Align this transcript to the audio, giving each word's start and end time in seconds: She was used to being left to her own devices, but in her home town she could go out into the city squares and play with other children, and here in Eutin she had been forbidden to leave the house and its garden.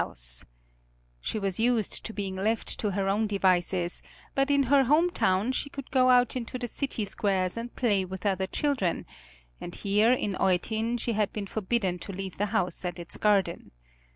She 1.19 1.37
was 1.37 1.59
used 1.59 2.03
to 2.05 2.11
being 2.11 2.35
left 2.35 2.79
to 2.79 2.89
her 2.89 3.07
own 3.07 3.27
devices, 3.27 4.01
but 4.33 4.49
in 4.49 4.63
her 4.63 4.85
home 4.85 5.11
town 5.11 5.51
she 5.51 5.69
could 5.69 5.91
go 5.91 6.09
out 6.09 6.35
into 6.35 6.57
the 6.57 6.67
city 6.67 7.05
squares 7.05 7.55
and 7.55 7.75
play 7.75 8.03
with 8.03 8.25
other 8.25 8.47
children, 8.47 9.05
and 9.59 9.75
here 9.75 10.11
in 10.11 10.33
Eutin 10.41 10.97
she 10.99 11.11
had 11.13 11.31
been 11.31 11.45
forbidden 11.45 11.99
to 11.99 12.11
leave 12.13 12.39
the 12.39 12.47
house 12.47 12.83
and 12.83 12.97
its 12.97 13.15
garden. 13.17 13.69